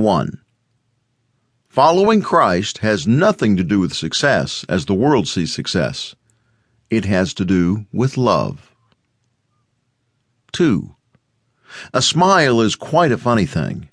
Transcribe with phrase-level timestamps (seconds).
[0.00, 0.40] 1.
[1.68, 6.16] Following Christ has nothing to do with success as the world sees success.
[6.90, 8.74] It has to do with love.
[10.52, 10.96] 2.
[11.94, 13.88] A smile is quite a funny thing.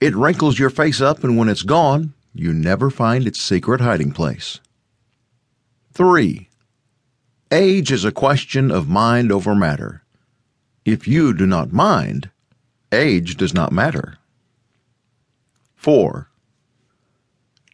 [0.00, 4.12] It wrinkles your face up, and when it's gone, you never find its secret hiding
[4.12, 4.60] place.
[5.94, 6.48] 3.
[7.50, 10.02] Age is a question of mind over matter.
[10.84, 12.28] If you do not mind,
[12.92, 14.18] age does not matter.
[15.84, 16.30] 4.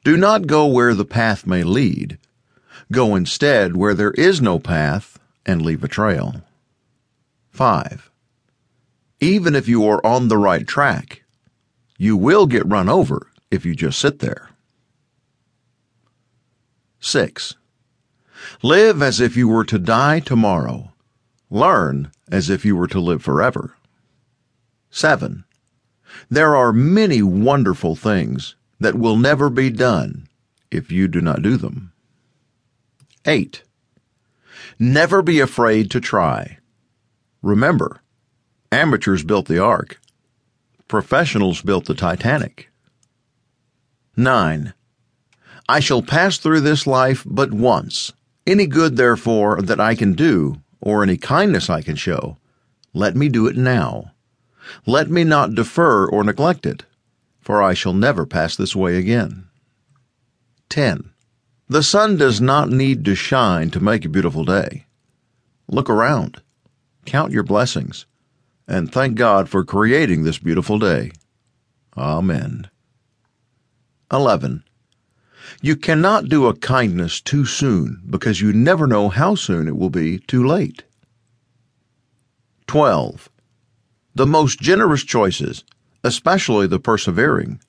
[0.03, 2.19] Do not go where the path may lead.
[2.91, 6.43] Go instead where there is no path and leave a trail.
[7.51, 8.11] 5.
[9.21, 11.23] Even if you are on the right track,
[11.99, 14.51] you will get run over if you just sit there.
[16.99, 17.55] 6.
[18.61, 20.91] Live as if you were to die tomorrow.
[21.49, 23.77] Learn as if you were to live forever.
[24.91, 25.45] 7.
[26.29, 30.29] There are many wonderful things that will never be done
[30.71, 31.93] if you do not do them.
[33.27, 33.63] 8.
[34.79, 36.59] Never be afraid to try.
[37.43, 38.01] Remember,
[38.73, 40.01] amateurs built the Ark.
[40.89, 42.71] Professionals built the Titanic.
[44.17, 44.73] 9.
[45.69, 48.13] I shall pass through this life but once.
[48.47, 52.39] Any good, therefore, that I can do, or any kindness I can show,
[52.93, 54.13] let me do it now.
[54.87, 56.85] Let me not defer or neglect it
[57.41, 59.49] for I shall never pass this way again.
[60.69, 61.11] 10.
[61.69, 64.87] The sun does not need to shine to make a beautiful day.
[65.67, 66.43] Look around,
[67.07, 68.07] count your blessings,
[68.69, 71.13] and thank God for creating this beautiful day.
[71.97, 72.71] Amen.
[74.13, 74.65] 11.
[75.61, 79.91] You cannot do a kindness too soon because you never know how soon it will
[79.91, 80.85] be too late.
[82.67, 83.29] 12.
[84.15, 85.65] The most generous choices
[86.03, 87.61] especially the persevering,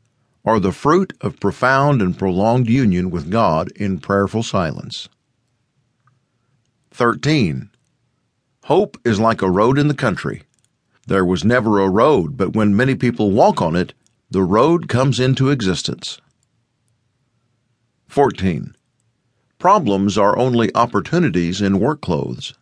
[0.44, 5.08] are the fruit of profound and prolonged union with God in prayerful silence.
[6.92, 7.70] 13.
[8.66, 10.44] Hope is like a road in the country.
[11.08, 13.94] There was never a road, but when many people walk on it,
[14.30, 16.20] the road comes into existence.
[18.08, 18.76] 14.
[19.60, 22.54] Problems are only opportunities in work clothes.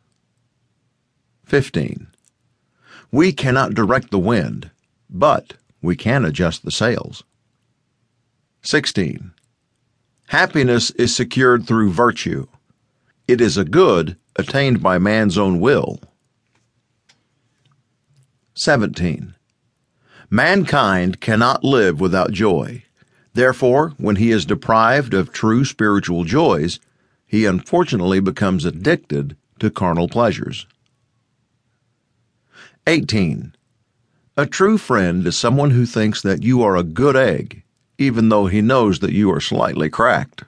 [1.45, 2.07] 15.
[3.11, 4.69] We cannot direct the wind,
[5.09, 7.23] but we can adjust the sails.
[8.61, 9.31] 16.
[10.27, 12.45] Happiness is secured through virtue.
[13.27, 15.99] It is a good attained by man's own will.
[18.53, 19.33] 17.
[20.29, 22.83] Mankind cannot live without joy.
[23.33, 26.79] Therefore, when he is deprived of true spiritual joys,
[27.25, 30.67] he unfortunately becomes addicted to carnal pleasures.
[32.87, 33.55] 18.
[34.37, 37.63] A true friend is someone who thinks that you are a good egg,
[37.97, 40.43] even though he knows that you are slightly cracked.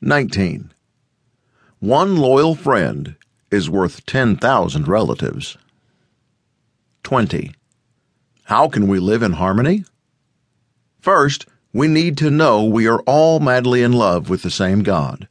[0.00, 0.72] 19.
[1.80, 3.16] One loyal friend
[3.50, 5.56] is worth 10,000 relatives.
[7.02, 7.52] 20.
[8.44, 9.84] How can we live in harmony?
[11.00, 15.28] First, we need to know we are all madly in love with the same God,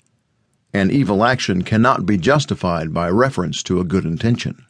[0.75, 4.65] and evil action cannot be justified by reference to a good intention.